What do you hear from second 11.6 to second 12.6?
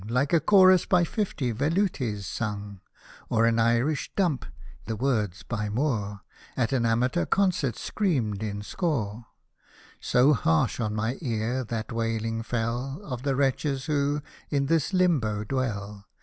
that wailing